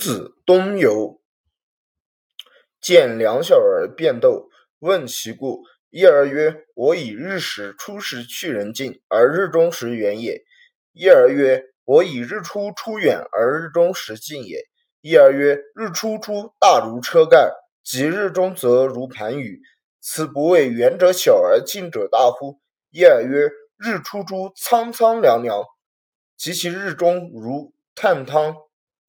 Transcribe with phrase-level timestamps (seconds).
[0.00, 1.20] 子东游，
[2.80, 5.62] 见两小儿辩斗，问其故。
[5.90, 10.42] 一儿曰：“我以日时出时去人近，而日中时远也。”
[10.94, 14.64] 一儿曰：“我以日出出远，而日中时近也。”
[15.02, 17.52] 一儿曰：“日出出大如车盖，
[17.84, 19.60] 及日中则如盘盂，
[20.00, 22.58] 此不谓远者小而近者大乎？”
[22.90, 25.62] 一儿曰：“日出出苍苍凉凉，
[26.38, 28.56] 及其日中如探汤。”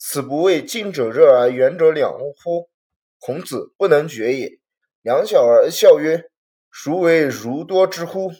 [0.03, 2.71] 此不为近者热而远者凉乎？
[3.19, 4.59] 孔子不能决也。
[5.03, 6.23] 两小儿笑曰
[6.73, 8.31] ：“孰为儒多之乎？”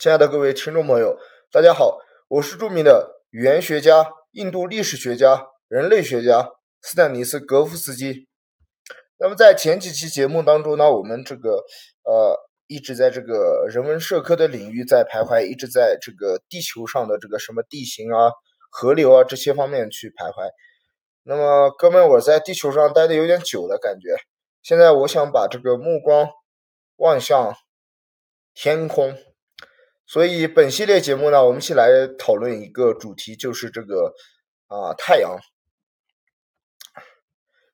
[0.00, 1.16] 亲爱的各位听众朋友，
[1.52, 6.50] 大家好，我是著名的语言学家、印度历史学家、人类学家
[6.80, 8.26] 斯坦尼斯·格夫斯基。
[9.18, 11.64] 那么在前几期节目当中呢，我们这个
[12.02, 18.32] 呃一直在这个人文社科的领域在徘徊，一直在这个地球上的这个什么地形啊。
[18.74, 20.50] 河流啊，这些方面去徘徊。
[21.24, 24.16] 那么，哥们，我在地球上待的有点久了，感觉
[24.62, 26.30] 现在我想把这个目光
[26.96, 27.54] 望向
[28.54, 29.14] 天空。
[30.06, 34.14] 所以，本系列节目呢，我们一起来讨论一个主题，就是这个
[34.68, 35.38] 啊太阳。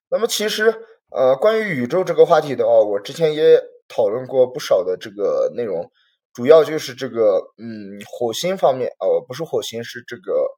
[0.09, 5.89] 那么，其实呃，关于宇宙这个话题的话，我之前也讨论过不少的这个内容，
[6.33, 10.48] 主要就是这个嗯火星方面哦，不是火星，是这个。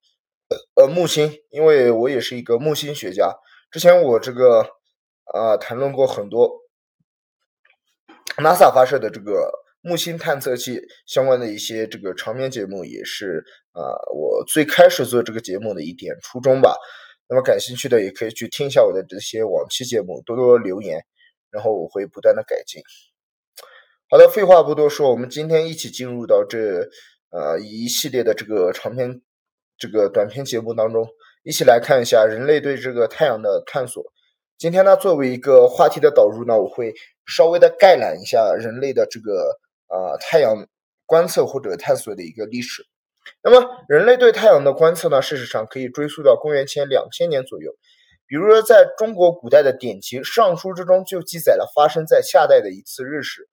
[0.81, 3.31] 呃，木星，因为我也是一个木星学家。
[3.69, 4.65] 之前我这个
[5.25, 6.49] 啊谈论过很多
[8.37, 9.51] NASA 发射的这个
[9.81, 16.75] 木星探测器相关的一些这个长篇节目，也是啊我最开始做这个节目的一点初衷吧。
[17.29, 21.05] 那么感兴趣的也可以去听一下我的这些往期节目，多多留言，
[21.51, 22.81] 然后我会不断的改进。
[24.09, 26.89] 好的，废话不多说，我们今天一起进入到这
[27.29, 29.21] 呃一系列的这个长篇。
[29.81, 31.07] 这个短片节目当中，
[31.41, 34.03] 一起来看一下人类对这个太阳的探索。
[34.59, 36.93] 今天呢，作为一个话题的导入呢，我会
[37.25, 40.67] 稍微的概览一下人类的这个呃太阳
[41.07, 42.85] 观测或者探索的一个历史。
[43.43, 47.71] 那么，人类对太阳的观测呢，事实上可以追溯到公元前两千年左右。
[48.27, 53.49] 比如说，在中国古代的典籍《尚书》之中，就记载了发生在夏代的一次日食。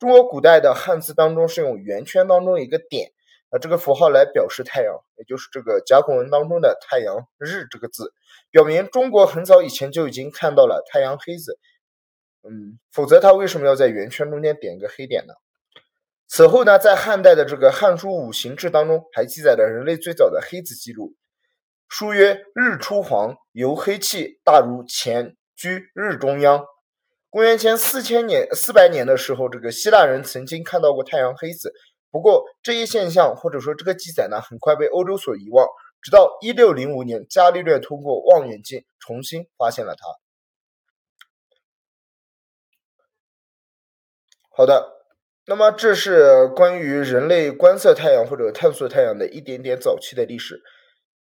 [0.00, 3.12] 中国古代的汉字当中是用圆圈当中一个点。
[3.50, 8.12] 啊，这个符号来表示太阳，也就是这个甲骨文当中的“太阳日”这个字，
[8.50, 11.58] 表明中国很早以前就已经看到了太阳黑子。
[12.42, 15.34] 嗯，否则他为什么要在圆圈中间点一个黑点呢？
[16.28, 21.14] 此后呢，在汉代的这个《汉书五行志》当中，还记载了人类最早的黑子记录。
[21.88, 26.66] 书曰：“日出黄，由黑气大如前居日中央。”
[27.30, 31.72] 公元前四千年、四百年的时候，这个希腊人曾经看到过太阳黑子。
[32.10, 35.66] 不过，这一现象或者说这个记载呢，很快被欧洲所遗忘。
[36.00, 40.06] 直到一六零五年，伽利略通过望远镜重新发现了它。
[44.50, 44.92] 好的，
[45.46, 50.62] 那么这是关于人类观测太阳或者探索太阳的一点点早期的历史。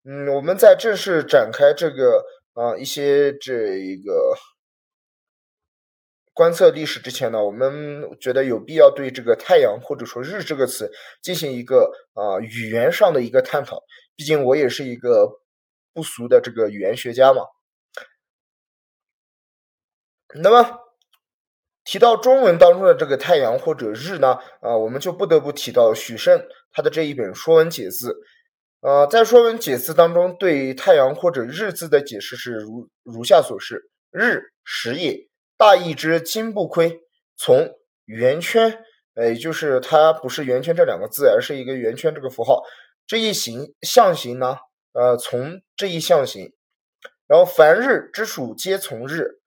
[0.06, 4.36] 嗯，我们在正式展开这个啊一些这一个。
[6.40, 10.90] 观测历史之前呢，我们觉得有必要对这个太阳或者说日这个词
[11.22, 13.84] 进行一个啊语言上的一个探讨。
[14.16, 15.42] 毕竟我也是一个
[15.94, 17.42] 不俗的这个语言学家嘛。
[20.42, 20.80] 那么
[21.84, 28.14] 提到中文当中的这个太阳或者日呢，啊，我们就不得不提到许慎他的这一本《说文解字》。
[28.80, 35.29] 呃，在《说文解字》当中，对太阳或者日字的解释是如如下所示：日，时也。
[35.60, 37.02] 大意之金不亏，
[37.36, 37.76] 从
[38.06, 38.82] 圆圈，
[39.14, 42.64] 呃，就是它不是圆圈这两个字，而是一个圆圈这个符号。
[43.06, 44.56] 这一形象形呢，
[44.94, 46.54] 呃，从这一象形，
[47.28, 49.42] 然后凡日之属皆从日，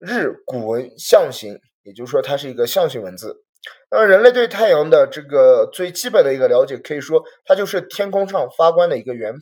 [0.00, 3.44] 日古文象形，也就是说它是一个象形文字。
[3.92, 9.40] 那么人类对太阳的这个最基本的一个了解，可以说它就是天空上发光的一个圆盘。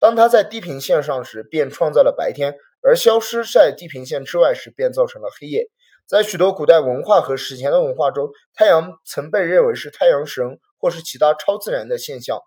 [0.00, 2.54] 当它在地平线上时，便创造了白天。
[2.86, 5.70] 而消失在地平线之外时，便造成了黑夜。
[6.06, 12.38] 在许多古代文化和史前的文化中，太阳曾被认为是太阳神或是其他超自然的现象。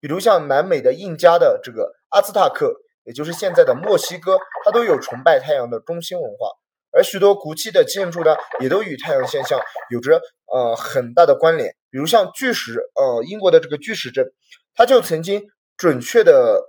[0.00, 6.50] 比如像南美的印加的这个阿兹塔克，也就是现在的墨西哥，它都有崇拜太阳的中心文化。
[6.90, 9.60] 而许多古迹的建筑呢，也都与太阳现象
[9.90, 10.20] 有着
[10.52, 11.76] 呃很大的关联。
[11.88, 14.32] 比如像巨石，呃，英国的这个巨石阵，
[14.74, 15.46] 它就曾经
[15.76, 16.64] 准确的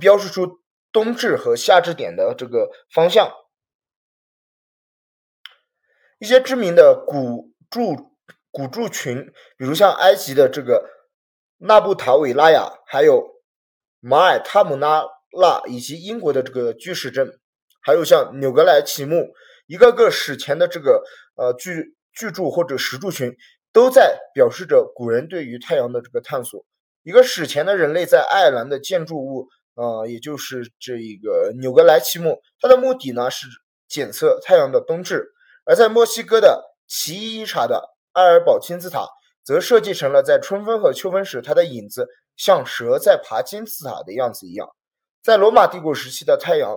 [0.00, 0.60] 标示出。
[0.92, 3.32] 冬至和夏至点的这个方向，
[6.18, 8.12] 一些知名的古柱
[8.50, 10.88] 古柱群，比如像埃及的这个
[11.58, 13.42] 纳布塔韦拉雅，还有
[14.00, 17.38] 马耳他姆纳拉以及英国的这个巨石阵，
[17.82, 19.34] 还有像纽格莱奇木，
[19.66, 21.04] 一个个史前的这个
[21.36, 23.36] 呃巨巨柱或者石柱群，
[23.72, 26.64] 都在表示着古人对于太阳的这个探索。
[27.02, 33.46] 一个史前的人类在爱尔兰的建筑物，呃，也就是这一个纽格莱奇墓，它的目的呢是
[33.86, 35.18] 检测太阳的冬至；
[35.64, 39.06] 而在墨西哥的奇伊伊查的埃尔堡金字塔，
[39.44, 44.68] 则设计成了在春分和秋分时，它的影子像蛇在爬金字塔的样子一样。
[45.22, 46.76] 在罗马帝国时期的太阳，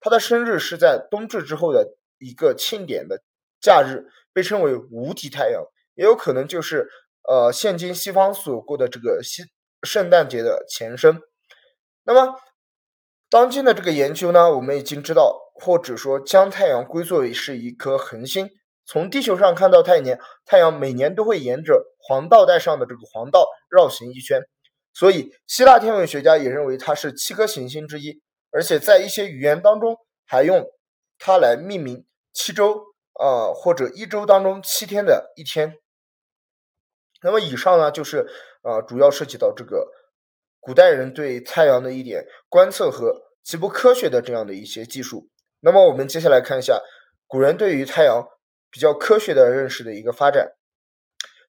[0.00, 3.22] 它的生日是在冬至之后的一个庆典的
[3.60, 5.62] 假日，被称为无敌太阳，
[5.94, 6.88] 也有可能就是
[7.28, 9.44] 呃现今西方所过的这个西
[9.84, 11.22] 圣诞节的前身。
[12.06, 12.38] 那么，
[13.30, 18.50] 当今的这个研究呢，我们已经知道，或者说将太阳归作为是一颗恒星。
[18.84, 24.42] 从地球上看到太年，太阳每年都会沿着黄道带上的这个黄道绕行一圈，
[24.92, 28.20] 所以希腊天文学家也认为它是七颗行星之一，
[28.50, 29.96] 而且在一些语言当中
[30.26, 30.66] 还用
[31.18, 32.04] 它来命名
[32.34, 32.82] 七周，
[33.18, 35.78] 呃或者一周当中七天的一天。
[37.22, 38.26] 那么以上呢，就是
[38.62, 39.90] 呃主要涉及到这个。
[40.64, 45.28] 古代人对太阳的一点观测和极不科学的这样的一些技术。
[45.60, 46.80] 那么，我们接下来看一下
[47.26, 48.26] 古人对于太阳
[48.70, 50.52] 比较科学的认识的一个发展。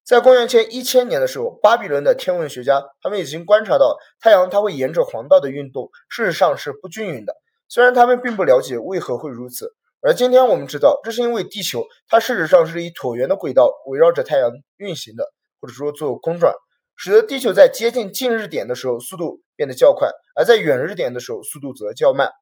[0.04, 7.34] 在公元前一千年的时候，巴比伦的天文学家他们已经观察到太阳它会沿着黄道的运动，事实上是不均匀的。
[7.68, 15.24] 虽然他们并不了解为何会如此，而今天我们知道，这是因为地球它事实上是以椭圆的轨道围绕着太阳运行的，
[15.60, 16.54] 或者说做公转。
[16.96, 22.32] 使得地球在接近近日点的时候速度变得较快，而在远日点的时候速度则较慢。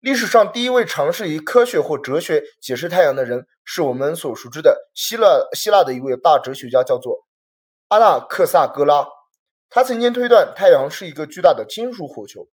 [0.00, 7.26] 历史上第一位尝试以科学或哲学解释太阳的人，是我们所熟知的希腊希腊的一位大哲学家，叫做
[7.88, 9.08] 阿纳克萨格拉。
[9.70, 12.48] 他曾经推断太阳是一个巨大的金属火球，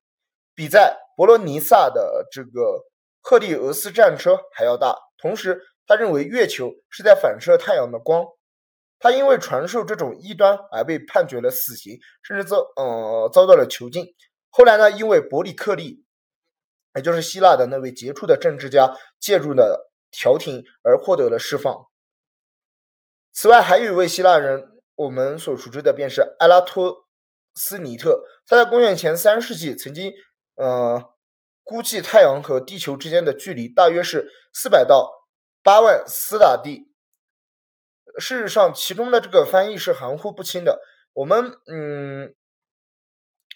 [0.55, 2.85] 比在博罗尼萨的这个
[3.21, 4.97] 赫利俄斯战车还要大。
[5.17, 8.25] 同时，他认为月球是在反射太阳的光。
[9.05, 14.03] 他因为传授这种异端而被判决了死刑，甚至遭呃遭到了囚禁。
[14.49, 16.03] 后来呢，因为伯里克利，
[16.95, 21.85] 也就是希腊的那位杰出的政治家介入了调停而获得了释放。
[23.31, 27.05] 此外，还有一位希腊人，我们所熟知的便是埃拉托
[27.53, 28.25] 斯尼特。
[28.47, 30.11] 他在公元前三世纪曾经
[30.55, 31.13] 呃
[31.63, 35.27] 估计太阳和地球之间的距离大约是四百到
[35.61, 36.94] 八万斯塔蒂。
[38.19, 40.81] 事实上，其中的这个翻译是含糊不清的。
[41.13, 42.35] 我们嗯，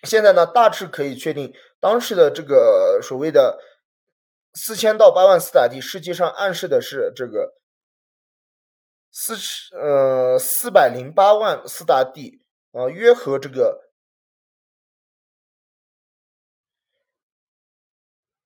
[0.04, 3.60] 现在呢大致可以确定，当时的这个所谓的
[4.54, 7.56] 四千到八万斯塔蒂，实际上暗示的是这个
[9.12, 9.36] 四
[9.76, 12.42] 呃四百零八万斯塔蒂
[12.72, 13.90] 啊，约合这个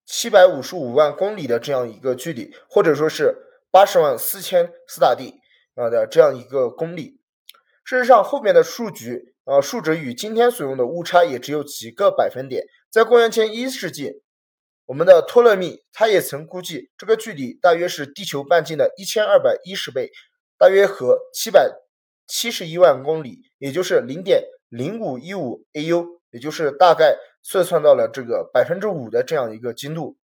[0.05, 3.35] 七百五十五万公里的这样一个距离，或者说是
[3.69, 5.42] 八十万四千斯塔蒂。
[5.75, 7.19] 啊的这样一个公里，
[7.83, 12.65] 事实上后面的数据，呃，数值与今天所用的误差也只有几个百分点。
[12.89, 14.21] 在公元前一世纪，
[14.85, 20.11] 我们的托勒密他也曾估计这个距离大约是地球半径的一千二百一十倍，
[20.57, 21.71] 大约和七百
[22.27, 30.17] 七十一万公里，也就是零点零五一五 AU，也就是大概测算到了这个百分之五的这样一个精度。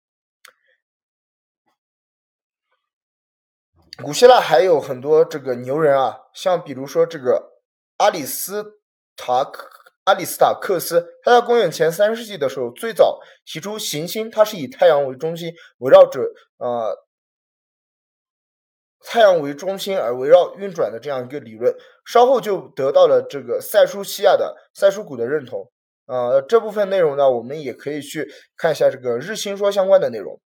[4.04, 7.58] 古希腊还有很多这个牛人啊，像比如说这个
[7.96, 8.78] 阿里斯
[9.16, 9.68] 塔克
[10.04, 16.20] 阿里斯塔克斯，他在公元前三世纪的时候最早提出行星它是以太阳为中心围绕着
[16.58, 16.96] 呃
[19.00, 21.74] 太阳为中心而围绕运转的这样一个理论，
[22.06, 25.70] 稍后就得到了这个塞苏西亚的塞苏古的认同。
[26.06, 30.40] 呃，这部分内容呢，我们也可以去看一下这个日心说相关的内容。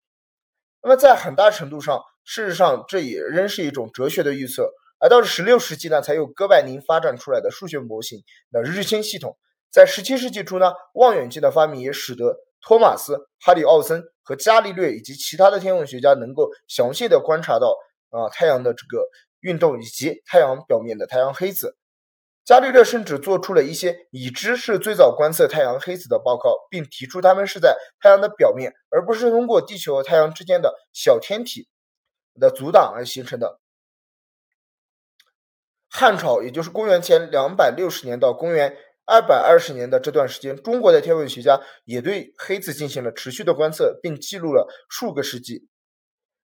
[0.82, 2.02] 那么在很大程度上。
[2.24, 4.70] 事实上，这也仍是一种哲学的预测。
[4.98, 9.36] 而到了十六世纪呢，才有哥白尼发展出来的数学模型的日心系统。
[9.70, 17.76] 在十七世纪初呢，望远镜的发明也使得托马斯·哈里奥森和伽利略以及其他的天文学家能够详细的观察到
[18.10, 19.04] 啊太阳的这个
[19.40, 21.76] 运动以及太阳表面的太阳黑子。
[22.44, 31.68] 伽利略甚至做出了一些已知是最早观测太阳黑子的报告，并提出它们是在太阳的表面，而不是通过地球和太阳之间的小天体。
[32.38, 33.60] 的阻挡而形成的。
[35.88, 45.68] 汉朝，也就是公元前两百六十年到公元二百二十年的这段时间，中国的天文学家也对黑子进行了持续的观测，并记录了数个世纪。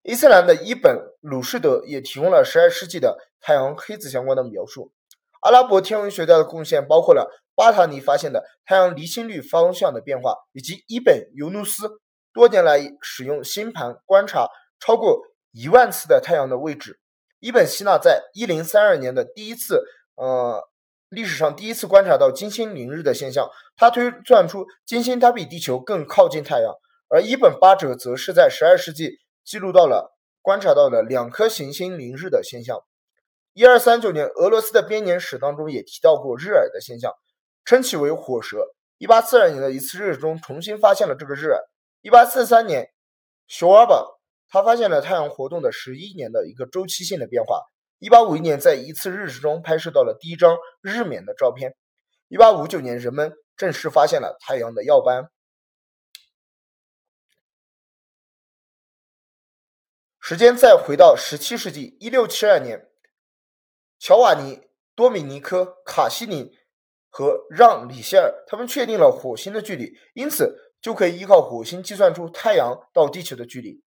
[0.02, 4.92] 伊斯兰的一本鲁士德也提供了十二世纪的太阳黑子相关的描述。
[5.40, 12.00] 阿拉伯天文学家的贡献包括了巴塔尼发现的太阳离心率方向的变化，以及伊本尤努斯
[12.32, 15.20] 多年来使用星盘观察超过
[15.52, 17.00] 一万次的太阳的位置。
[17.40, 19.84] 伊本希纳在一零三二年的第一次，
[20.16, 20.68] 呃，
[21.08, 26.74] 历史上第一次观察到金星凌日的现象，他推算出金星它比地球更靠近太阳。
[27.08, 32.80] 而伊本巴哲则是在十二世纪记录到了观察到了两颗行星凌日的现象。
[33.54, 37.12] 一二三九年，俄罗斯的编年史当中也提到过日珥的现象，
[37.64, 38.74] 称其为火蛇。
[38.98, 41.60] 一八四二年的一次日中重新发现了这个日珥。
[42.02, 42.90] 一八四三年，
[43.46, 44.04] 熊尔巴
[44.50, 47.62] 他发现了太阳活动的十一年的一个周期性的变化。
[47.98, 51.76] 一八五一年，在一次日食中拍摄到了第一张日冕的照片。
[52.28, 55.30] 一八五九年，人们正式发现了太阳的耀斑。
[60.20, 62.88] 时间再回到十七世纪一六七二年，
[63.98, 64.56] 乔瓦尼·
[64.94, 66.56] 多米尼科·卡西尼
[67.08, 73.82] 和让·里希尔他们确定了火星的距离，因此就可以依靠火星计算出太阳到地球的距离。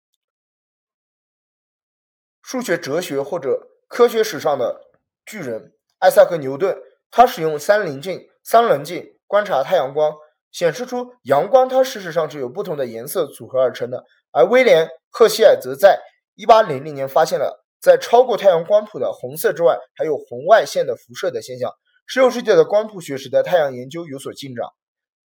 [2.51, 4.81] 数学哲学或者科学史上的
[5.25, 6.77] 巨人艾萨克·牛顿，
[7.10, 10.13] 他使用三棱镜、三棱镜观察太阳光，
[10.51, 14.03] 显示出阳光它事实上是由不同的颜色组合而成的。
[14.31, 16.01] 而威廉·赫歇尔则在
[16.36, 21.72] 一八零零年发现了，在超过太阳光谱的红色之外，还有红外线的辐射的现象。
[22.05, 24.65] 十六世纪的光谱学使得太阳研究有所进展。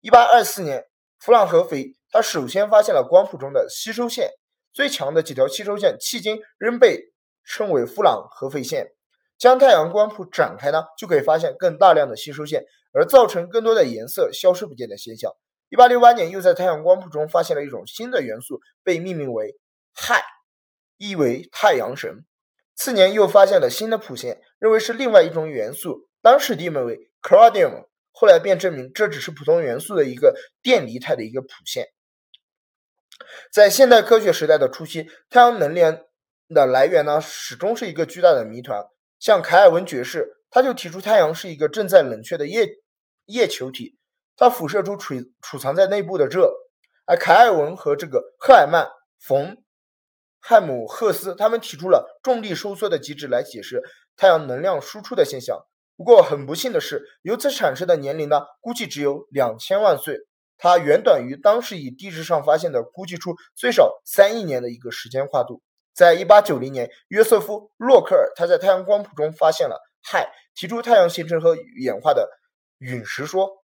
[0.00, 0.88] 一八二四年，
[1.21, 4.29] 弗朗合菲他首先发现了光谱中的吸收线，
[4.73, 7.12] 最强的几条吸收线迄今仍被
[7.45, 8.93] 称为弗朗合菲线。
[9.39, 15.33] 将太阳光谱展开呢，就可以发现更大量的吸收线，而造成更多的颜色消失不见的现象。
[15.69, 19.57] 一八六八年，又在太阳光谱中发现了一种新的元素，被命名为
[19.95, 20.23] 氦。
[20.99, 22.25] 意为太阳神。
[22.77, 27.87] 次年又发现了新的谱线，认为是另外一种元素，当时定名为 Claudium。
[28.13, 31.89] 后来便证明这只是普通元素的一个电离态的一个谱线。
[33.51, 35.99] 在现代科学时代的初期，太阳能量
[36.53, 38.85] 的来源呢，始终是一个巨大的谜团。
[39.19, 42.69] 像凯尔文爵士，他就提出太阳是一个正在冷却的液
[43.27, 43.97] 液球体，
[44.37, 46.53] 它辐射出储储藏在内部的热。
[47.05, 48.89] 而凯尔文和这个赫尔曼
[49.21, 49.57] 冯。
[50.41, 53.81] 汉姆赫斯他们提出了重力收缩的机制来解释
[54.17, 55.57] 太阳能量输出的现象。
[55.97, 60.19] 不过很不幸的是，由此产生的年龄呢，估计只有两千万岁，
[60.59, 65.63] 它远短于当时以地质上发现的估计出最少三亿年的一个时间跨度。
[65.95, 72.29] 在一八九零年，约瑟夫洛克尔他在太阳光谱中发现了氦，提出太阳形成和演化的
[72.79, 73.63] 陨石说。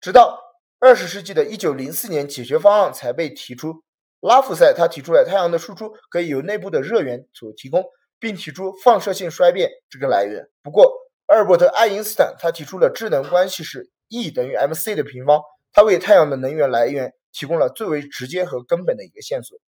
[0.00, 0.40] 直到
[0.78, 3.82] 二十世纪的一九零四年，解决方案才被提出。
[4.20, 7.84] 拉弗塞他提出了太阳的输出可以由内部的热源所提供，
[8.18, 10.48] 并提出放射性衰变这个来源。
[10.62, 10.92] 不过，
[11.26, 15.40] 阿尔伯特·爱因斯坦他提出了智能关系是 E 等于 mc 的平方，
[15.72, 19.58] 他为太阳的能源来源提供了最为直接和根本的一个线索。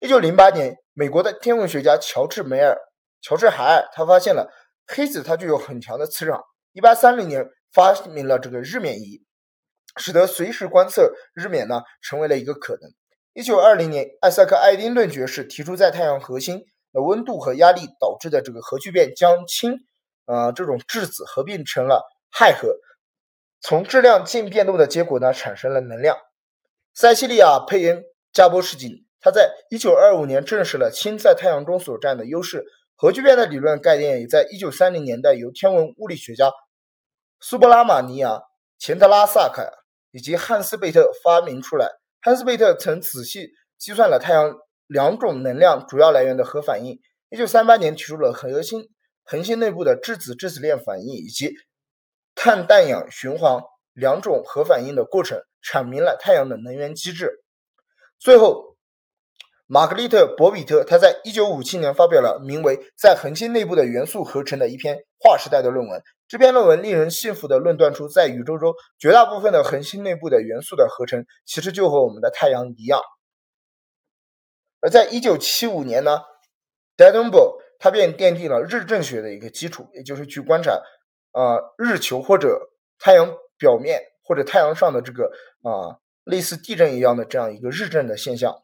[0.00, 2.78] 一九零八年，美国的天文学家乔治·梅尔、
[3.20, 4.48] 乔治·海尔他发现了
[4.86, 6.40] 黑子它具有很强的磁场。
[6.72, 9.24] 一八三零年发明了这个日冕仪，
[9.96, 12.92] 使得随时观测日冕呢成为了一个可能。
[13.32, 16.62] 一九二零年，艾萨克·爱丁顿爵士提出，在太阳核心
[16.92, 19.78] 的温度和压力导致的这个核聚变，将氢
[20.26, 22.76] 呃这种质子合并成了氦核，
[23.60, 26.16] 从质量静变动的结果呢，产生了能量。
[26.94, 28.02] 塞西利亚·佩恩·
[28.32, 32.64] 加波什金，他在一九二五年证实了氢在太阳中所占的优势。
[32.94, 36.50] 核聚变的理论概念也在一九三零年代由天文物理学家
[37.38, 38.30] 苏布拉马尼亚·
[38.78, 39.70] 钱德拉萨克
[40.10, 41.88] 以及汉斯·贝特发明出来。
[42.20, 44.52] 汉斯贝特曾仔细计算了太阳
[44.88, 46.98] 两种能量主要来源的核反应。
[47.30, 48.88] 一九三八年提出了核心
[49.22, 51.52] 恒星内部的质子质子链反应以及
[52.34, 53.60] 碳氮氧循环
[53.92, 57.44] 两种核反应的过程，阐明了太阳的能源机制。
[58.18, 58.67] 最后，
[59.70, 66.02] 玛格丽特·博比特他在一九五七年发表了名为《在恒星内部的元素合成》的一篇划时代的论文。
[66.26, 73.02] 这篇论文令人信服地论断出，在宇宙中绝大部分的恒星内部的元素的合成，其实就和我们的太阳一样。
[74.80, 76.22] 而在一九七五年呢
[76.96, 80.80] d e d e n b o 他便奠定了日正学的一个基础，也就是去观察
[81.32, 85.30] 啊日球或者太阳表面或者太阳上的这个
[85.62, 88.62] 啊类似地震一样的这样一个日正的现象。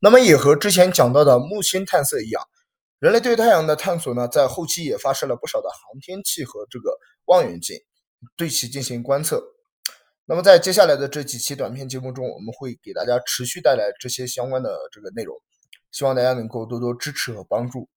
[0.00, 2.42] 那么也和之前讲到的木星探测一样，
[2.98, 7.78] 人类对太阳的探索呢，在后期也发射了不少的航天器和这个望远镜，
[8.36, 9.42] 对其进行观测。
[10.26, 15.36] 那么在接下来的这几期短片节目中，我们会给大家持续带来这些相关的这个内容。
[15.92, 17.88] 希望大家能够多多支持和帮助。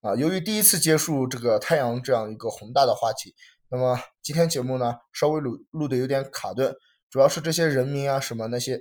[0.00, 3.34] 啊，由于第一次接触这个太阳这样一个宏大的话题，
[3.68, 6.74] 那么今天节目呢稍微录录的有点卡顿，
[7.10, 8.80] 主要是这些人名啊什么那些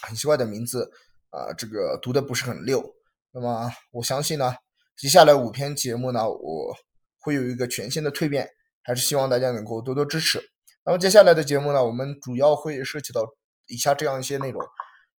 [0.00, 0.90] 很奇怪的名字
[1.30, 2.94] 啊，这个读的不是很溜。
[3.32, 4.54] 那么我相信呢，
[4.96, 6.74] 接下来五篇节目呢，我
[7.20, 8.48] 会有一个全新的蜕变，
[8.82, 10.40] 还是希望大家能够多多支持。
[10.84, 13.26] 那么接下来的节目呢，我们主要会涉及到
[13.66, 14.62] 以下这样一些内容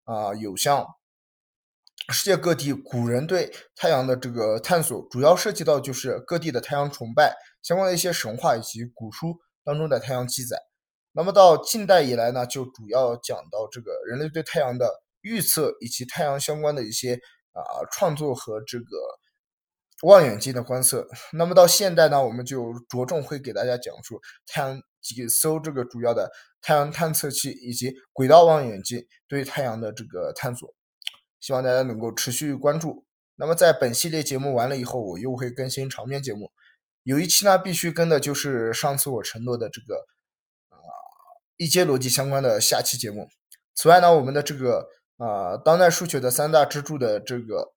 [0.05, 0.85] 啊，有像。
[2.11, 10.57] 世界各地古人对太阳的这个探索，主要涉及到就是各地的太阳崇拜相关的一些神话以及古书当中的太阳记载。
[11.11, 14.89] 那么到近代以来呢，就主要讲到这个人类对太阳的
[15.21, 17.15] 预测以及太阳相关的一些
[17.53, 17.61] 啊
[17.91, 18.85] 创作和这个
[20.03, 21.07] 望远镜的观测。
[21.33, 30.73] 那么到现代呢，我们就着重会给大家讲述太阳几艘这个主要的太阳探测器以及轨道望远镜对太阳的这个探索。
[31.39, 33.05] 希望大家能够持续关注。
[33.35, 36.51] 那么在本系列节目完了以后，我又会更新长篇节目。
[37.03, 40.05] 有一期呢，必须跟的就是上次我承诺的这个
[40.67, 40.75] 啊
[41.55, 43.29] 一阶逻辑相关的下期节目。
[43.73, 44.85] 此外呢，我们的这个
[45.19, 47.73] 啊当代数学的三大支柱的这个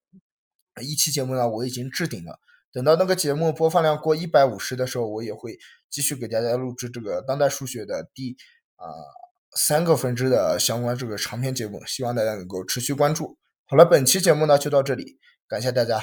[0.81, 2.39] 一期节目呢，我已经置顶了。
[2.71, 5.59] 等到那个节目播放量过一百五十的时候，我也会
[5.91, 8.35] 继续给大家录制这个当代数学的第
[8.77, 8.87] 啊
[9.55, 11.85] 三个分支的相关这个长篇节目。
[11.85, 13.37] 希望大家能够持续关注。
[13.65, 16.01] 好了，本期节目呢就到这里，感谢大家。